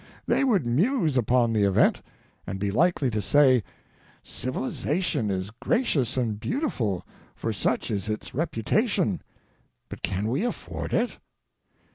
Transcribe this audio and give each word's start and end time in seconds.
They 0.25 0.43
would 0.43 0.65
muse 0.65 1.15
upon 1.15 1.53
the 1.53 1.63
event, 1.63 2.01
and 2.47 2.57
be 2.57 2.71
likely 2.71 3.11
to 3.11 3.21
say: 3.21 3.63
"Civilization 4.23 5.29
is 5.29 5.51
gracious 5.51 6.17
and 6.17 6.39
beautiful, 6.39 7.05
for 7.35 7.53
such 7.53 7.91
is 7.91 8.09
its 8.09 8.31
repu 8.31 8.63
tation; 8.63 9.19
but 9.89 10.01
can 10.01 10.25
we 10.27 10.43
afford 10.43 10.91
it 10.91 11.19